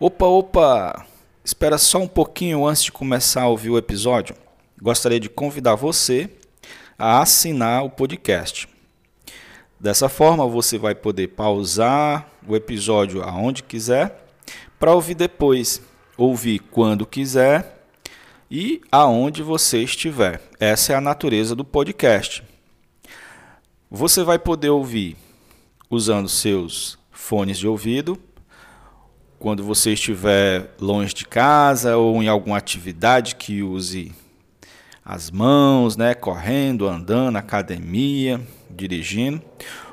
[0.00, 1.06] Opa, opa!
[1.44, 4.34] Espera só um pouquinho antes de começar a ouvir o episódio.
[4.82, 6.28] Gostaria de convidar você
[6.98, 8.68] a assinar o podcast.
[9.78, 14.26] Dessa forma, você vai poder pausar o episódio aonde quiser
[14.80, 15.80] para ouvir depois,
[16.16, 17.86] ouvir quando quiser
[18.50, 20.42] e aonde você estiver.
[20.58, 22.42] Essa é a natureza do podcast.
[23.88, 25.16] Você vai poder ouvir
[25.88, 28.18] usando seus fones de ouvido
[29.44, 34.10] quando você estiver longe de casa ou em alguma atividade que use
[35.04, 39.42] as mãos, né, correndo, andando, academia, dirigindo,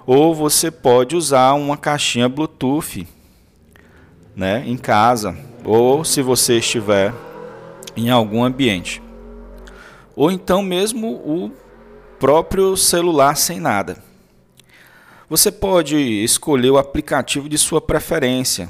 [0.07, 3.05] ou você pode usar uma caixinha Bluetooth,
[4.33, 7.13] né, em casa, ou se você estiver
[7.97, 9.03] em algum ambiente.
[10.15, 11.51] Ou então mesmo o
[12.17, 14.01] próprio celular sem nada.
[15.29, 18.69] Você pode escolher o aplicativo de sua preferência,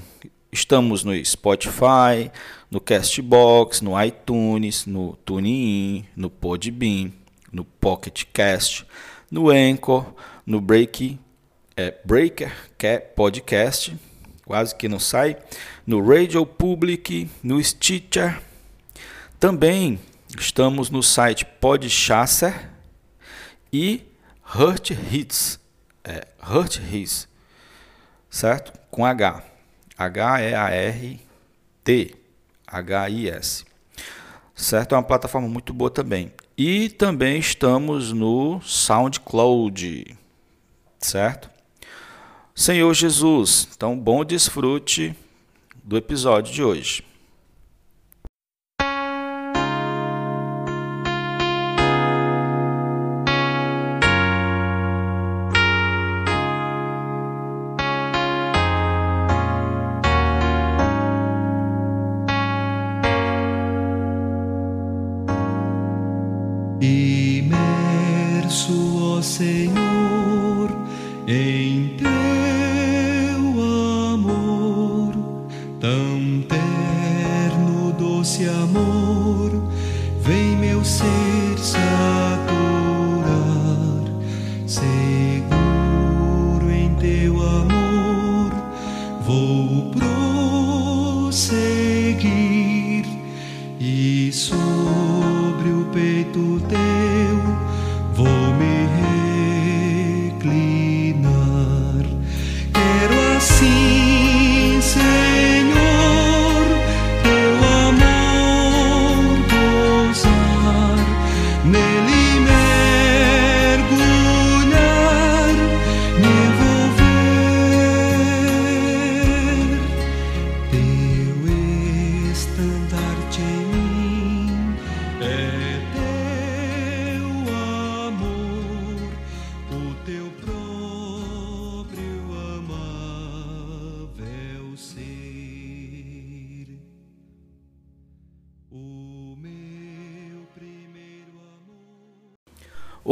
[0.53, 2.29] Estamos no Spotify,
[2.69, 7.13] no Castbox, no iTunes, no TuneIn, no Podbean,
[7.53, 8.85] no Pocket Cast,
[9.31, 10.13] no Anchor,
[10.45, 11.17] no Break,
[11.77, 13.95] é, Breaker é Podcast,
[14.43, 15.37] quase que não sai,
[15.87, 18.41] no Radio Public, no Stitcher.
[19.39, 19.97] Também
[20.37, 22.69] estamos no site Podchaser
[23.71, 24.03] e
[24.53, 25.61] Hurt Hits,
[26.03, 27.25] é, Hurt Hits,
[28.29, 28.77] certo?
[28.89, 29.50] Com H.
[30.05, 31.25] H-E-A-R-T,
[32.67, 33.65] H-I-S.
[34.55, 34.93] Certo?
[34.93, 36.31] É uma plataforma muito boa também.
[36.57, 40.17] E também estamos no SoundCloud,
[40.99, 41.49] certo?
[42.53, 45.15] Senhor Jesus, então bom desfrute
[45.83, 47.03] do episódio de hoje.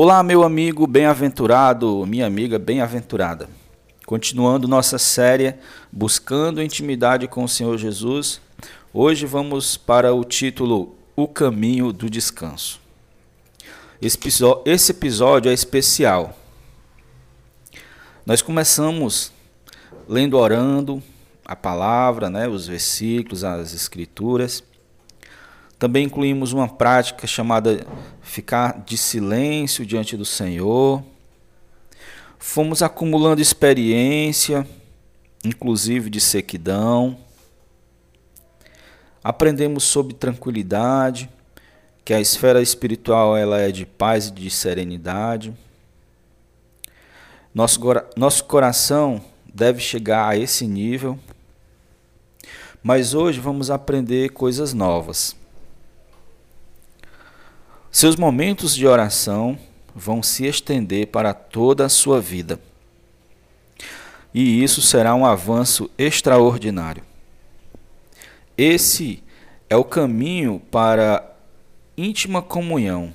[0.09, 3.47] Olá, meu amigo bem-aventurado, minha amiga bem-aventurada.
[4.07, 5.53] Continuando nossa série
[5.91, 8.41] Buscando Intimidade com o Senhor Jesus,
[8.91, 12.81] hoje vamos para o título O Caminho do Descanso.
[14.01, 16.35] Esse episódio é especial.
[18.25, 19.31] Nós começamos
[20.07, 21.03] lendo, orando
[21.45, 24.63] a palavra, né, os versículos, as escrituras.
[25.77, 27.85] Também incluímos uma prática chamada
[28.29, 31.03] ficar de silêncio diante do Senhor.
[32.37, 34.67] Fomos acumulando experiência,
[35.43, 37.17] inclusive de sequidão.
[39.23, 41.27] Aprendemos sobre tranquilidade,
[42.05, 45.51] que a esfera espiritual ela é de paz e de serenidade.
[47.53, 47.81] Nosso,
[48.15, 51.17] nosso coração deve chegar a esse nível.
[52.81, 55.38] Mas hoje vamos aprender coisas novas.
[57.91, 59.57] Seus momentos de oração
[59.95, 62.59] vão se estender para toda a sua vida.
[64.31, 67.03] E isso será um avanço extraordinário.
[68.55, 69.23] Esse
[69.67, 71.35] é o caminho para
[71.97, 73.13] íntima comunhão.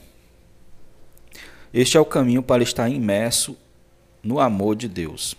[1.72, 3.56] Este é o caminho para estar imerso
[4.22, 5.36] no amor de Deus.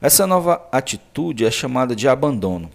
[0.00, 2.70] Essa nova atitude é chamada de abandono.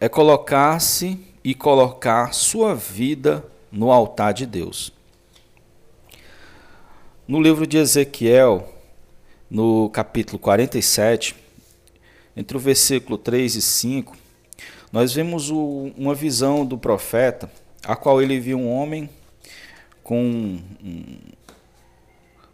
[0.00, 3.42] É colocar-se e colocar sua vida
[3.72, 4.92] no altar de Deus.
[7.26, 8.70] No livro de Ezequiel,
[9.50, 11.34] no capítulo 47,
[12.36, 14.14] entre o versículo 3 e 5,
[14.92, 17.50] nós vemos o, uma visão do profeta,
[17.82, 19.08] a qual ele viu um homem
[20.02, 21.18] com um,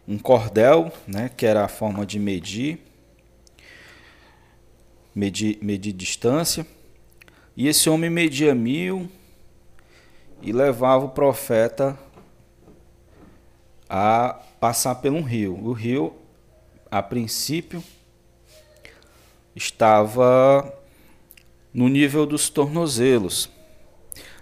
[0.07, 2.79] um cordel, né, que era a forma de medir,
[5.13, 6.65] medir, medir distância,
[7.55, 9.09] e esse homem media mil
[10.41, 11.97] e levava o profeta
[13.89, 15.57] a passar por um rio.
[15.63, 16.13] O rio,
[16.91, 17.81] a princípio,
[19.55, 20.73] estava
[21.73, 23.49] no nível dos tornozelos.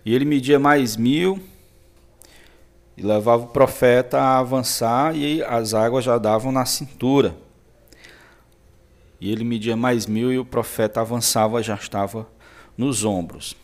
[0.03, 1.39] E ele media mais mil
[2.97, 7.35] e levava o profeta a avançar e as águas já davam na cintura.
[9.21, 12.27] E ele media mais mil e o profeta avançava já estava
[12.77, 13.55] nos ombros.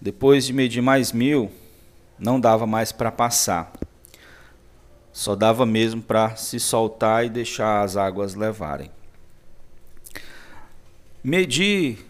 [0.00, 1.50] Depois de medir mais mil,
[2.18, 3.72] não dava mais para passar.
[5.12, 8.90] Só dava mesmo para se soltar e deixar as águas levarem.
[11.22, 12.04] Medir,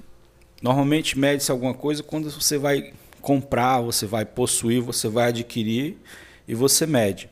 [0.62, 5.96] normalmente mede-se alguma coisa quando você vai comprar, você vai possuir, você vai adquirir
[6.48, 7.30] e você mede.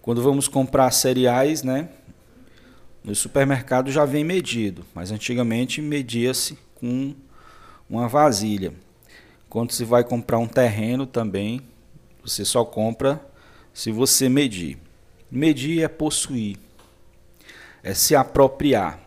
[0.00, 1.88] Quando vamos comprar cereais, né?
[3.06, 7.14] No supermercado já vem medido, mas antigamente media-se com
[7.88, 8.74] uma vasilha.
[9.48, 11.60] Quando se vai comprar um terreno também,
[12.20, 13.24] você só compra
[13.72, 14.76] se você medir.
[15.30, 16.56] Medir é possuir,
[17.80, 18.98] é se apropriar.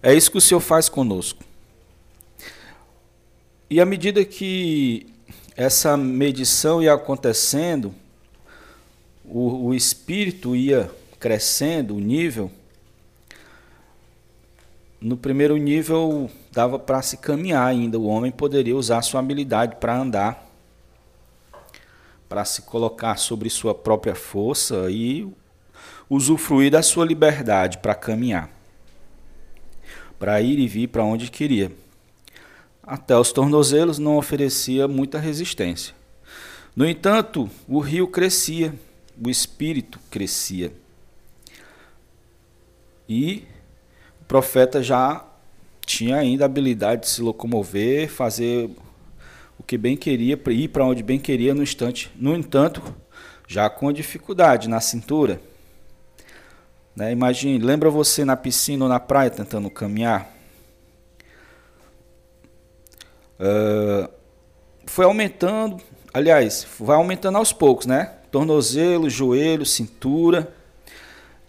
[0.00, 1.42] É isso que o Senhor faz conosco.
[3.68, 5.08] E à medida que
[5.56, 7.92] essa medição ia acontecendo,
[9.32, 12.50] o, o espírito ia crescendo, o nível.
[15.00, 19.96] No primeiro nível dava para se caminhar ainda, o homem poderia usar sua habilidade para
[19.96, 20.48] andar,
[22.28, 25.26] para se colocar sobre sua própria força e
[26.08, 28.62] usufruir da sua liberdade para caminhar
[30.22, 31.72] para ir e vir para onde queria.
[32.80, 35.96] Até os tornozelos não oferecia muita resistência.
[36.76, 38.72] No entanto, o rio crescia,
[39.20, 40.72] o espírito crescia.
[43.08, 43.44] E
[44.20, 45.24] o profeta já
[45.84, 48.70] tinha ainda a habilidade de se locomover, fazer
[49.58, 52.10] o que bem queria, ir para onde bem queria no instante.
[52.16, 52.82] No entanto,
[53.48, 55.40] já com dificuldade na cintura
[56.94, 57.10] né?
[57.10, 60.30] Imagine, lembra você na piscina ou na praia tentando caminhar?
[63.40, 64.08] Uh,
[64.86, 65.82] foi aumentando,
[66.12, 68.12] aliás, vai aumentando aos poucos, né?
[68.32, 70.52] Tornozelo, joelho, cintura.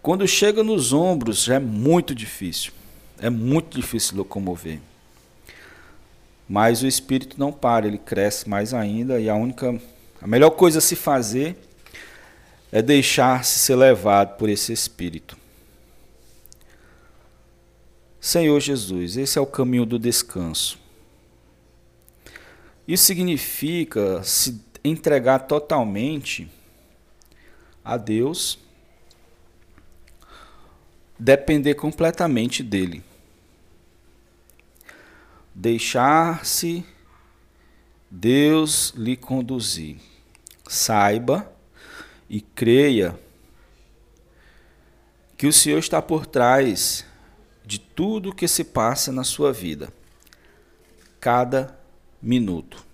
[0.04, 2.72] Quando chega nos ombros já é muito difícil.
[3.18, 4.80] É muito difícil locomover.
[6.48, 9.82] Mas o espírito não para, ele cresce mais ainda e a única
[10.24, 11.58] a melhor coisa a se fazer
[12.72, 15.38] é deixar-se ser levado por esse Espírito.
[18.22, 20.80] Senhor Jesus, esse é o caminho do descanso.
[22.88, 26.50] Isso significa se entregar totalmente
[27.84, 28.58] a Deus,
[31.18, 33.04] depender completamente dele.
[35.54, 36.86] Deixar-se
[38.10, 39.98] Deus lhe conduzir.
[40.68, 41.52] Saiba
[42.30, 43.20] e creia
[45.38, 47.06] que o Senhor está por trás
[47.66, 49.92] de tudo que se passa na sua vida,
[51.20, 51.78] cada
[52.22, 52.86] minuto.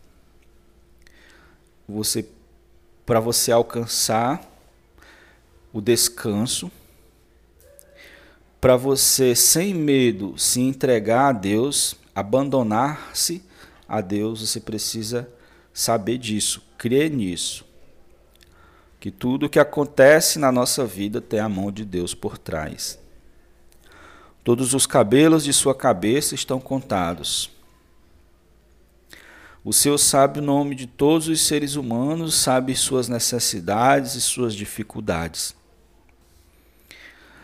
[1.88, 2.27] Você
[3.05, 4.49] para você alcançar
[5.71, 6.71] o descanso,
[8.59, 13.41] para você sem medo se entregar a Deus, abandonar-se
[13.88, 15.29] a Deus, você precisa
[15.73, 17.69] saber disso, crer nisso
[18.99, 22.99] que tudo o que acontece na nossa vida tem a mão de Deus por trás.
[24.43, 27.49] Todos os cabelos de sua cabeça estão contados.
[29.63, 34.53] O Senhor sabe o nome de todos os seres humanos, sabe suas necessidades e suas
[34.53, 35.55] dificuldades.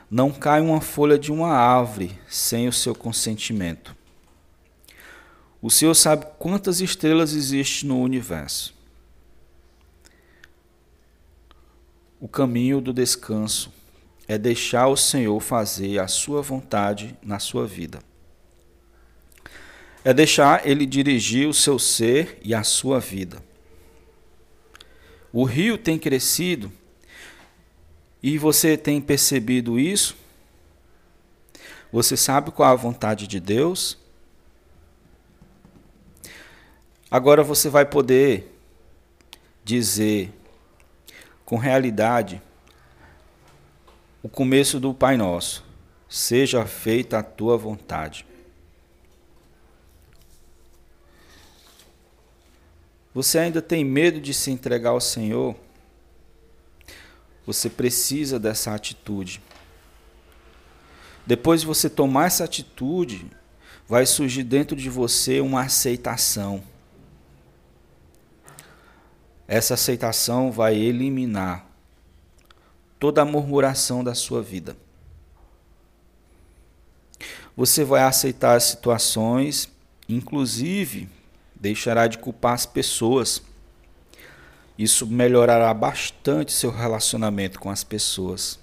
[0.09, 3.95] Não cai uma folha de uma árvore sem o seu consentimento.
[5.61, 8.75] O Senhor sabe quantas estrelas existem no universo.
[12.19, 13.73] O caminho do descanso
[14.27, 17.99] é deixar o Senhor fazer a sua vontade na sua vida.
[20.03, 23.43] É deixar ele dirigir o seu ser e a sua vida.
[25.33, 26.71] O rio tem crescido
[28.25, 30.17] e você tem percebido isso?
[31.93, 33.99] Você sabe qual a vontade de Deus?
[37.11, 38.51] Agora você vai poder
[39.63, 40.33] dizer
[41.45, 42.41] com realidade
[44.23, 45.63] o começo do Pai Nosso.
[46.09, 48.25] Seja feita a tua vontade.
[53.13, 55.55] Você ainda tem medo de se entregar ao Senhor?
[57.45, 59.41] Você precisa dessa atitude.
[61.25, 63.29] Depois de você tomar essa atitude,
[63.87, 66.63] vai surgir dentro de você uma aceitação.
[69.47, 71.65] Essa aceitação vai eliminar
[72.99, 74.75] toda a murmuração da sua vida.
[77.55, 79.69] Você vai aceitar as situações,
[80.09, 81.07] inclusive
[81.55, 83.41] deixará de culpar as pessoas.
[84.77, 88.59] Isso melhorará bastante seu relacionamento com as pessoas.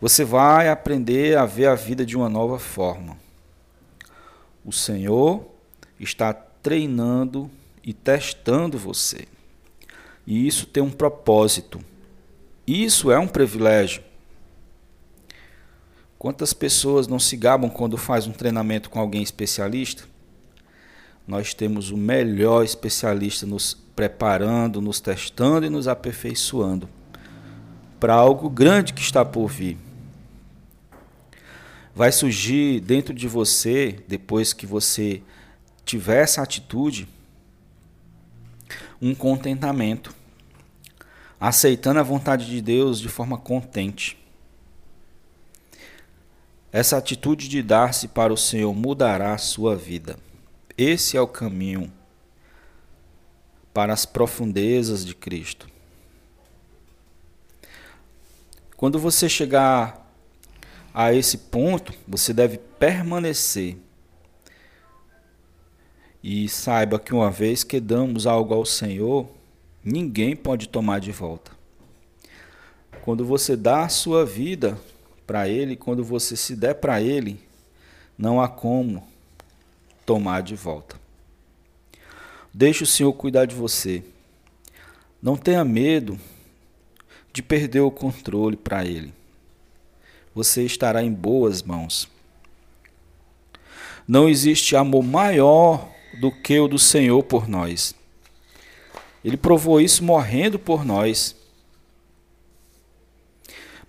[0.00, 3.16] Você vai aprender a ver a vida de uma nova forma.
[4.64, 5.46] O Senhor
[5.98, 7.50] está treinando
[7.82, 9.26] e testando você.
[10.26, 11.80] E isso tem um propósito.
[12.66, 14.02] Isso é um privilégio.
[16.18, 20.04] Quantas pessoas não se gabam quando faz um treinamento com alguém especialista?
[21.30, 26.88] Nós temos o melhor especialista nos preparando, nos testando e nos aperfeiçoando
[28.00, 29.78] para algo grande que está por vir.
[31.94, 35.22] Vai surgir dentro de você, depois que você
[35.84, 37.06] tiver essa atitude,
[39.00, 40.12] um contentamento
[41.38, 44.18] aceitando a vontade de Deus de forma contente.
[46.72, 50.16] Essa atitude de dar-se para o Senhor mudará a sua vida.
[50.82, 51.92] Esse é o caminho
[53.74, 55.68] para as profundezas de Cristo.
[58.78, 60.10] Quando você chegar
[60.94, 63.76] a esse ponto, você deve permanecer.
[66.22, 69.28] E saiba que uma vez que damos algo ao Senhor,
[69.84, 71.50] ninguém pode tomar de volta.
[73.02, 74.78] Quando você dá a sua vida
[75.26, 77.38] para Ele, quando você se der para Ele,
[78.16, 79.09] não há como
[80.04, 81.00] tomar de volta.
[82.52, 84.02] Deixe o Senhor cuidar de você.
[85.22, 86.18] Não tenha medo
[87.32, 89.12] de perder o controle para Ele.
[90.34, 92.08] Você estará em boas mãos.
[94.06, 95.88] Não existe amor maior
[96.20, 97.94] do que o do Senhor por nós.
[99.24, 101.36] Ele provou isso morrendo por nós.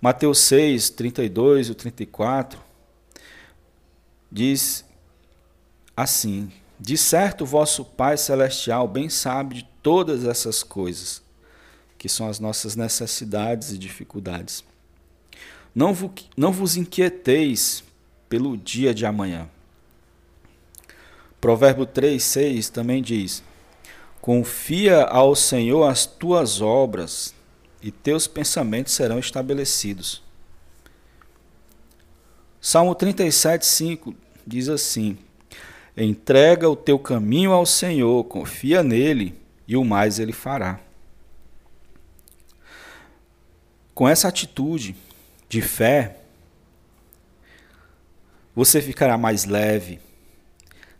[0.00, 2.60] Mateus 6, 32 e 34
[4.30, 4.84] diz
[5.96, 11.22] assim: De certo, vosso Pai Celestial bem sabe de todas essas coisas,
[11.98, 14.64] que são as nossas necessidades e dificuldades.
[15.74, 17.82] Não, vo, não vos inquieteis
[18.28, 19.48] pelo dia de amanhã.
[21.40, 23.42] Provérbio 3, 6 também diz:
[24.20, 27.34] Confia ao Senhor as tuas obras,
[27.82, 30.22] e teus pensamentos serão estabelecidos.
[32.60, 34.14] Salmo 37, 5
[34.46, 35.18] diz assim:
[35.96, 40.80] Entrega o teu caminho ao Senhor, confia nele, e o mais ele fará.
[43.94, 44.96] Com essa atitude
[45.48, 46.16] de fé,
[48.54, 50.00] você ficará mais leve,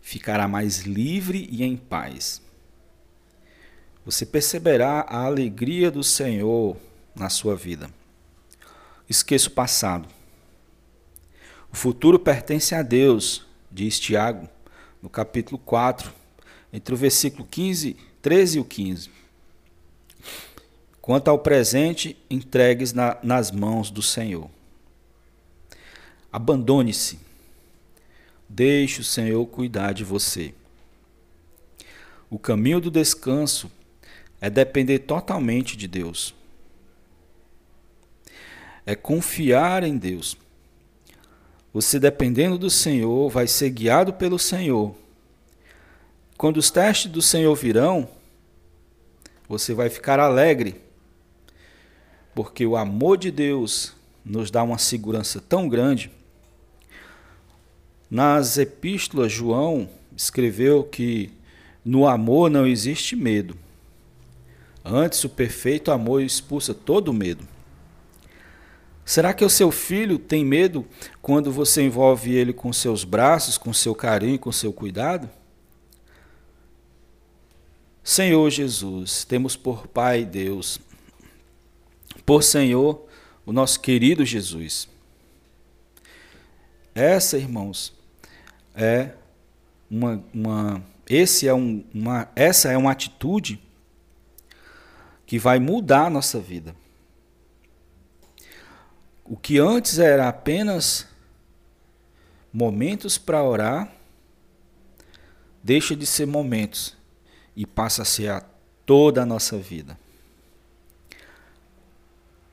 [0.01, 2.43] ficará mais livre e em paz
[4.05, 6.77] você perceberá a alegria do Senhor
[7.15, 7.89] na sua vida.
[9.09, 10.09] Esqueça o passado.
[11.73, 14.49] O futuro pertence a Deus, diz Tiago,
[15.03, 16.13] no capítulo 4,
[16.73, 19.11] entre o versículo 15, 13 e o 15.
[21.01, 24.49] Quanto ao presente, entregues na, nas mãos do Senhor.
[26.33, 27.19] Abandone-se.
[28.49, 30.55] Deixe o Senhor cuidar de você.
[32.31, 33.71] O caminho do descanso
[34.41, 36.35] é depender totalmente de Deus.
[38.87, 40.37] É confiar em Deus.
[41.73, 44.95] Você, dependendo do Senhor, vai ser guiado pelo Senhor.
[46.37, 48.09] Quando os testes do Senhor virão,
[49.49, 50.81] você vai ficar alegre,
[52.35, 56.11] porque o amor de Deus nos dá uma segurança tão grande.
[58.11, 61.31] Nas epístolas, João escreveu que
[61.85, 63.57] no amor não existe medo.
[64.85, 67.52] Antes, o perfeito amor expulsa todo medo.
[69.05, 70.87] Será que o seu filho tem medo
[71.21, 75.29] quando você envolve ele com seus braços, com seu carinho, com seu cuidado?
[78.05, 80.81] Senhor Jesus, temos por Pai Deus,
[82.27, 83.07] por Senhor,
[83.45, 84.89] o nosso querido Jesus.
[86.95, 87.93] Essa, irmãos,
[88.75, 89.13] é
[89.91, 93.61] uma, uma, esse é um, uma, essa é uma atitude
[95.27, 96.75] que vai mudar a nossa vida.
[99.33, 101.09] O que antes era apenas
[102.53, 103.91] momentos para orar,
[105.63, 106.95] deixa de ser momentos
[107.57, 108.45] e passa a ser a
[108.85, 109.99] toda a nossa vida.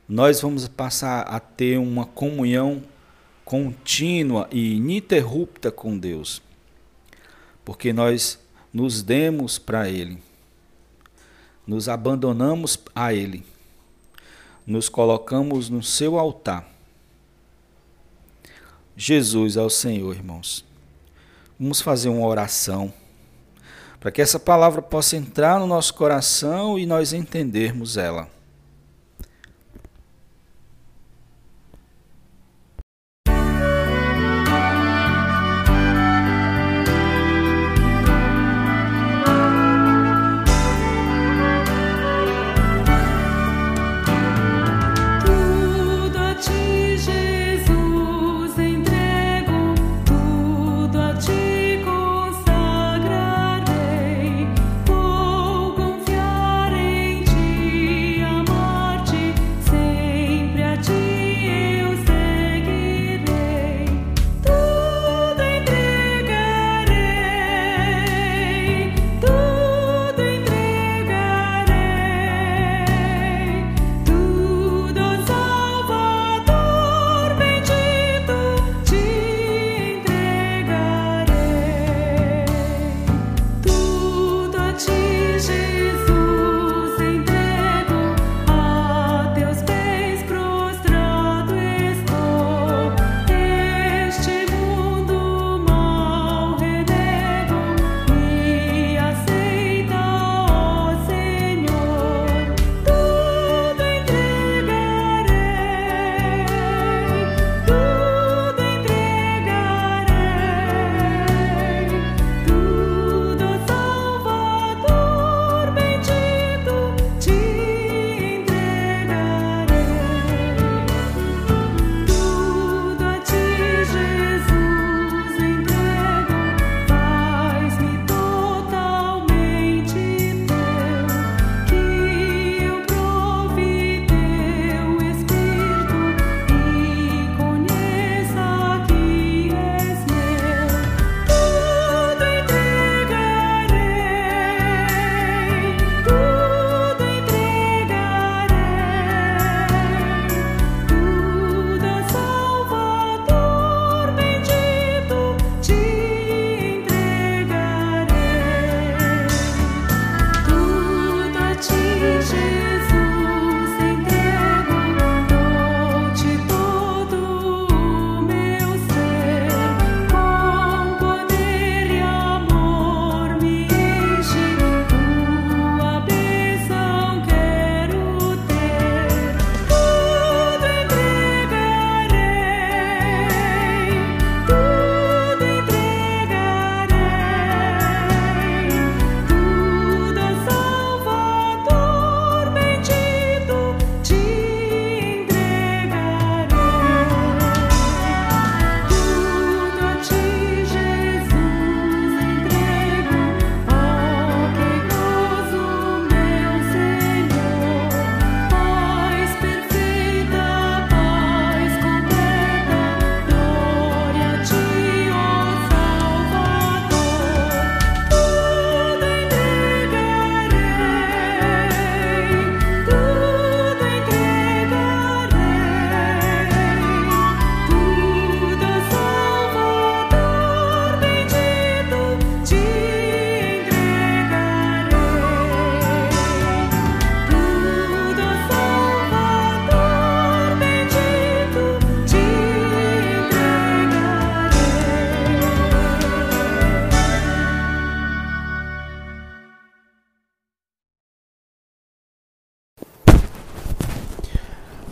[0.08, 2.82] Nós vamos passar a ter uma comunhão
[3.44, 6.40] contínua e ininterrupta com Deus,
[7.62, 8.38] porque nós
[8.72, 10.16] nos demos para Ele,
[11.66, 13.44] nos abandonamos a Ele,
[14.70, 16.68] nos colocamos no seu altar.
[18.96, 20.64] Jesus é o Senhor, irmãos.
[21.58, 22.92] Vamos fazer uma oração
[23.98, 28.28] para que essa palavra possa entrar no nosso coração e nós entendermos ela.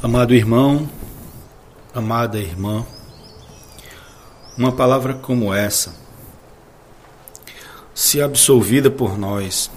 [0.00, 0.88] Amado irmão,
[1.92, 2.86] amada irmã,
[4.56, 5.92] uma palavra como essa,
[7.92, 9.68] se absolvida por nós,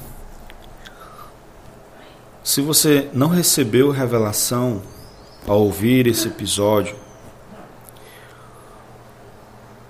[2.43, 4.83] se você não recebeu revelação
[5.47, 6.95] ao ouvir esse episódio,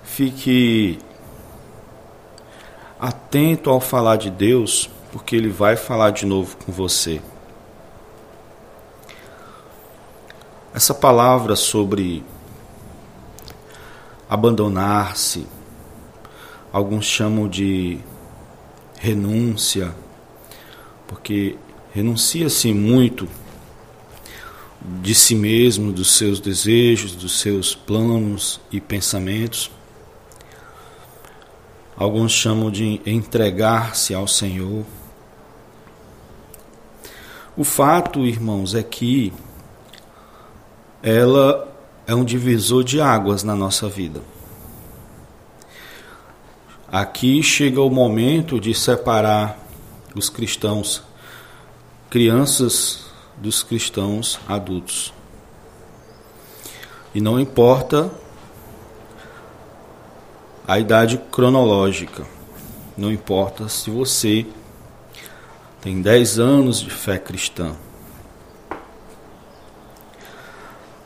[0.05, 0.97] fique
[2.97, 7.21] atento ao falar de Deus, porque Ele vai falar de novo com você.
[10.73, 12.23] Essa palavra sobre
[14.29, 15.45] abandonar-se,
[16.71, 17.99] alguns chamam de
[18.97, 19.93] renúncia,
[21.07, 21.57] porque
[21.93, 23.27] renuncia-se muito
[25.01, 29.69] de si mesmo, dos seus desejos, dos seus planos e pensamentos.
[31.97, 34.85] Alguns chamam de entregar-se ao Senhor.
[37.57, 39.33] O fato, irmãos, é que
[41.01, 41.67] ela
[42.05, 44.21] é um divisor de águas na nossa vida.
[46.91, 49.57] Aqui chega o momento de separar
[50.13, 51.01] os cristãos,
[52.09, 53.05] crianças
[53.37, 55.13] dos cristãos adultos.
[57.15, 58.11] E não importa
[60.67, 62.25] a idade cronológica,
[62.97, 64.45] não importa se você
[65.81, 67.75] tem 10 anos de fé cristã.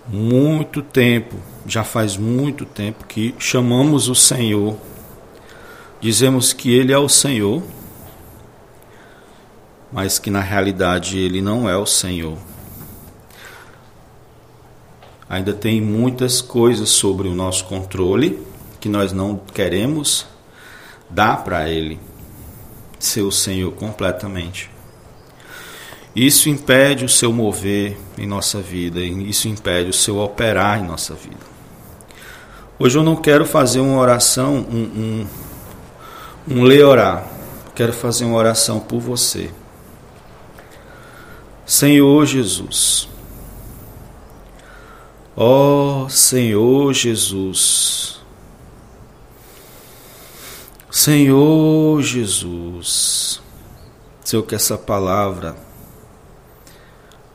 [0.07, 4.77] Muito tempo, já faz muito tempo que chamamos o Senhor,
[5.99, 7.63] dizemos que Ele é o Senhor
[9.95, 12.37] mas que na realidade ele não é o Senhor.
[15.29, 18.45] Ainda tem muitas coisas sobre o nosso controle
[18.77, 20.27] que nós não queremos
[21.09, 21.97] dar para ele
[22.99, 24.74] ser o Senhor completamente.
[26.15, 31.13] Isso impede o seu mover em nossa vida, isso impede o seu operar em nossa
[31.13, 31.45] vida.
[32.79, 35.27] Hoje eu não quero fazer uma oração, um,
[36.47, 37.27] um, um ler orar.
[37.75, 39.51] Quero fazer uma oração por você.
[41.65, 43.09] Senhor Jesus.
[45.35, 48.21] Ó oh, Senhor Jesus.
[50.89, 53.41] Senhor Jesus.
[54.23, 55.64] Senhor, que essa palavra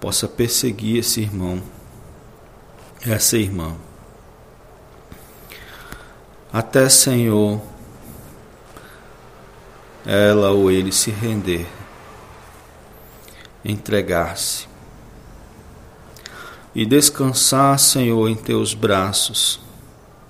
[0.00, 1.62] possa perseguir esse irmão,
[3.06, 3.76] essa irmã.
[6.52, 7.60] Até, Senhor,
[10.04, 11.66] ela ou ele se render
[13.64, 14.68] entregar-se
[16.74, 19.60] e descansar, Senhor, em teus braços,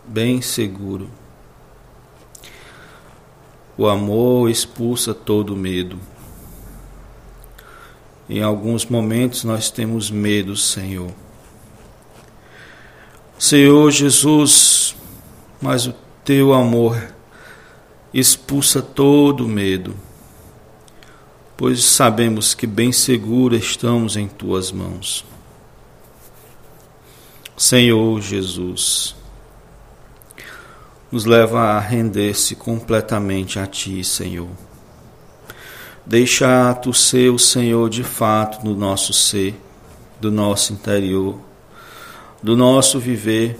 [0.04, 1.10] bem seguro.
[3.76, 5.98] O amor expulsa todo medo.
[8.30, 11.10] Em alguns momentos nós temos medo, Senhor.
[13.38, 14.96] Senhor Jesus,
[15.60, 17.12] mas o teu amor
[18.14, 19.94] expulsa todo medo
[21.60, 25.26] pois sabemos que bem seguro estamos em tuas mãos.
[27.54, 29.14] Senhor Jesus,
[31.12, 34.48] nos leva a render-se completamente a Ti, Senhor.
[36.10, 39.54] Deixa Tu ser o Senhor de fato no nosso ser,
[40.20, 41.38] do nosso interior,
[42.42, 43.56] do nosso viver.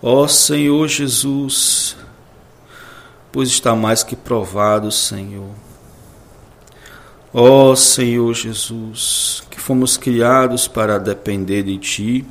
[0.00, 1.94] Ó Senhor Jesus,
[3.30, 5.50] pois está mais que provado, Senhor
[7.34, 12.26] Ó Senhor Jesus, que fomos criados para depender de Ti,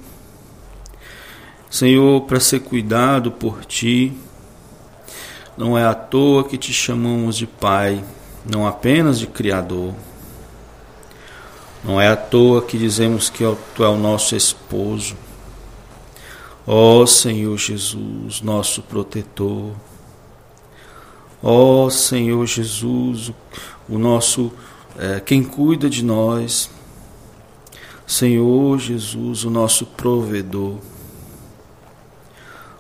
[1.70, 4.12] Senhor, para ser cuidado por Ti,
[5.56, 8.04] não é à toa que te chamamos de Pai,
[8.46, 9.94] não apenas de Criador.
[11.84, 13.44] Não é à toa que dizemos que
[13.76, 15.16] Tu é o nosso esposo.
[16.66, 19.72] Ó Senhor Jesus, nosso protetor.
[21.42, 23.32] Ó Senhor Jesus,
[23.90, 24.52] o nosso
[24.98, 26.70] é, quem cuida de nós,
[28.06, 30.78] Senhor Jesus, o nosso provedor.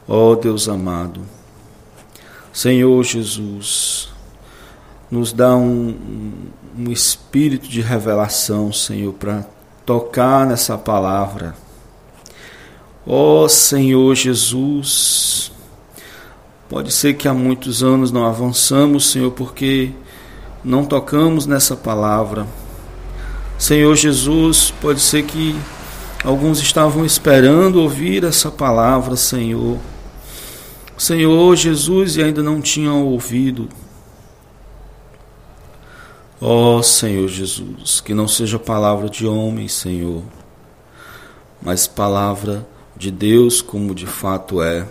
[0.08, 1.21] Ó Deus amado,
[2.52, 4.11] Senhor Jesus,
[5.12, 5.93] nos dá um,
[6.80, 9.45] um espírito de revelação, Senhor, para
[9.86, 11.54] tocar nessa palavra.
[13.06, 15.52] Ó Senhor Jesus,
[16.69, 19.91] pode ser que há muitos anos não avançamos, Senhor, porque
[20.63, 22.47] não tocamos nessa palavra.
[23.58, 25.56] Senhor Jesus, pode ser que
[26.24, 29.78] alguns estavam esperando ouvir essa palavra, Senhor.
[30.97, 33.67] Senhor Jesus, e ainda não tinham ouvido.
[36.43, 40.23] Ó oh, Senhor Jesus, que não seja palavra de homem, Senhor,
[41.62, 44.88] mas palavra de Deus como de fato é.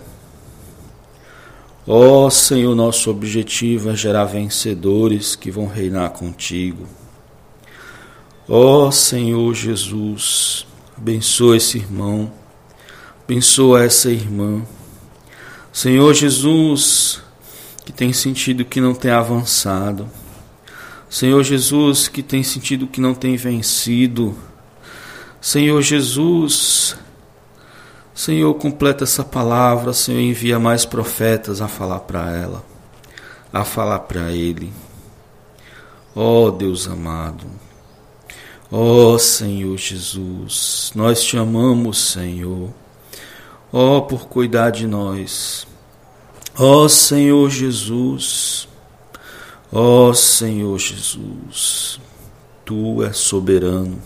[1.85, 6.87] Ó oh, Senhor, nosso objetivo é gerar vencedores que vão reinar contigo.
[8.47, 10.65] Ó oh, Senhor Jesus,
[10.97, 12.31] abençoa esse irmão,
[13.25, 14.61] abençoa essa irmã.
[15.73, 17.21] Senhor Jesus,
[17.83, 20.20] que tem sentido que não tem avançado.
[21.11, 24.33] Senhor Jesus, que tem sentido que não tem vencido.
[25.41, 26.95] Senhor Jesus,
[28.15, 32.63] Senhor, completa essa palavra, Senhor, envia mais profetas a falar para ela,
[33.51, 34.71] a falar para ele.
[36.15, 37.45] Ó oh, Deus amado,
[38.71, 42.69] ó oh, Senhor Jesus, nós te amamos, Senhor.
[43.73, 45.67] Ó oh, por cuidar de nós.
[46.57, 48.69] Ó Senhor Jesus,
[49.71, 51.99] ó Senhor Jesus,
[52.65, 53.99] tu és soberano.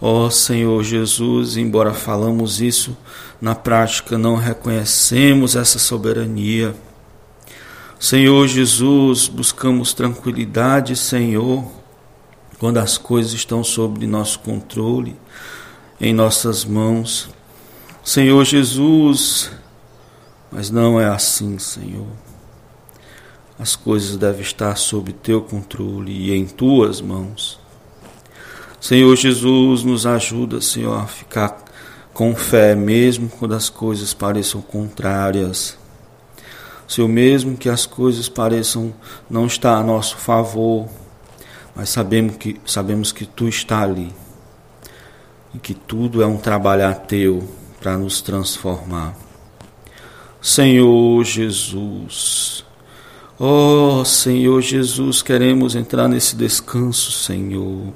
[0.00, 2.96] Ó Senhor Jesus, embora falamos isso,
[3.40, 6.74] na prática não reconhecemos essa soberania.
[7.98, 11.64] Senhor Jesus, buscamos tranquilidade, Senhor,
[12.58, 15.16] quando as coisas estão sob nosso controle,
[16.00, 17.28] em nossas mãos.
[18.04, 19.50] Senhor Jesus,
[20.50, 22.27] mas não é assim, Senhor.
[23.58, 27.58] As coisas devem estar sob teu controle e em tuas mãos.
[28.80, 31.64] Senhor Jesus, nos ajuda, Senhor, a ficar
[32.14, 35.76] com fé, mesmo quando as coisas pareçam contrárias.
[36.86, 38.94] Senhor, mesmo que as coisas pareçam
[39.28, 40.88] não estar a nosso favor,
[41.74, 44.12] mas sabemos que, sabemos que Tu está ali
[45.52, 47.46] e que tudo é um trabalhar Teu
[47.80, 49.16] para nos transformar.
[50.40, 52.64] Senhor Jesus,
[53.38, 57.92] oh, Senhor Jesus, queremos entrar nesse descanso, Senhor.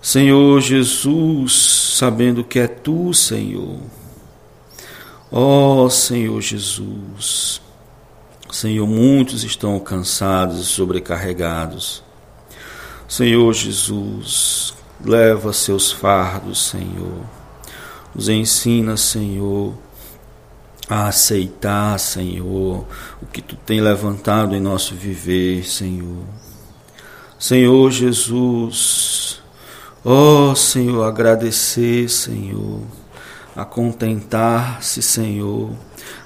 [0.00, 3.78] Senhor Jesus, sabendo que é tu, Senhor.
[5.30, 7.60] Oh, Senhor Jesus,
[8.50, 12.02] Senhor, muitos estão cansados e sobrecarregados.
[13.06, 14.72] Senhor Jesus,
[15.04, 17.24] leva seus fardos, Senhor.
[18.14, 19.74] Nos ensina, Senhor,
[20.88, 22.86] a aceitar, Senhor,
[23.20, 26.24] o que tu tem levantado em nosso viver, Senhor.
[27.38, 29.38] Senhor Jesus,
[30.04, 32.80] Ó oh, Senhor, agradecer, Senhor,
[33.54, 35.70] a contentar-se, Senhor,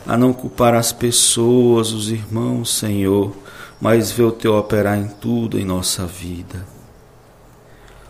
[0.07, 3.35] a não culpar as pessoas, os irmãos, Senhor,
[3.81, 6.67] mas ver o Teu operar em tudo em nossa vida.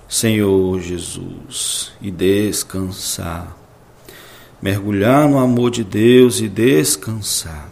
[0.08, 3.56] Senhor Jesus, e descansar,
[4.62, 7.68] mergulhar no amor de Deus e descansar.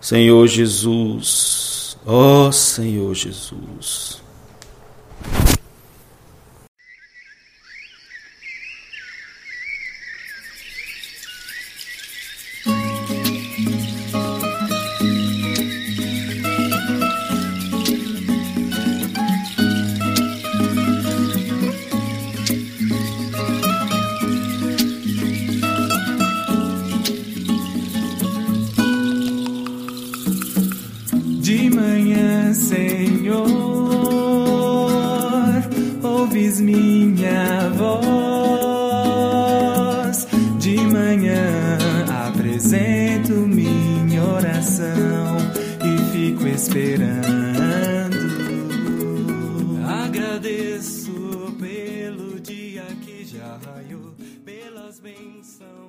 [0.00, 4.23] Senhor Jesus, ó Senhor Jesus.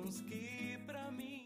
[0.06, 0.55] Tomsky.